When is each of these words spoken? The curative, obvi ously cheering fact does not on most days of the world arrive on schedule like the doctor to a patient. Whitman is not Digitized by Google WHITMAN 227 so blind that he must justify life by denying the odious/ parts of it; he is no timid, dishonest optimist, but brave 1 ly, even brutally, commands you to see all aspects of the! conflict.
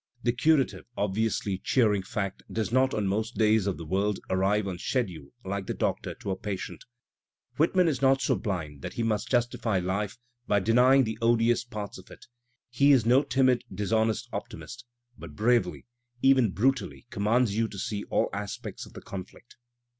The 0.23 0.31
curative, 0.31 0.85
obvi 0.97 1.27
ously 1.27 1.59
cheering 1.59 2.01
fact 2.01 2.41
does 2.51 2.71
not 2.71 2.91
on 2.91 3.05
most 3.05 3.37
days 3.37 3.67
of 3.67 3.77
the 3.77 3.85
world 3.85 4.17
arrive 4.31 4.67
on 4.67 4.79
schedule 4.79 5.29
like 5.45 5.67
the 5.67 5.75
doctor 5.75 6.15
to 6.15 6.31
a 6.31 6.35
patient. 6.35 6.85
Whitman 7.57 7.87
is 7.87 8.01
not 8.01 8.17
Digitized 8.17 8.27
by 8.27 8.33
Google 8.33 8.39
WHITMAN 8.39 8.41
227 8.41 8.41
so 8.41 8.41
blind 8.41 8.81
that 8.81 8.93
he 8.93 9.03
must 9.03 9.29
justify 9.29 9.77
life 9.77 10.17
by 10.47 10.59
denying 10.59 11.03
the 11.03 11.19
odious/ 11.21 11.63
parts 11.63 11.99
of 11.99 12.09
it; 12.09 12.25
he 12.71 12.91
is 12.91 13.05
no 13.05 13.21
timid, 13.21 13.63
dishonest 13.71 14.27
optimist, 14.33 14.85
but 15.19 15.35
brave 15.35 15.67
1 15.67 15.75
ly, 15.75 15.83
even 16.23 16.49
brutally, 16.49 17.05
commands 17.11 17.55
you 17.55 17.67
to 17.67 17.77
see 17.77 18.03
all 18.05 18.31
aspects 18.33 18.87
of 18.87 18.93
the! 18.93 19.01
conflict. 19.01 19.55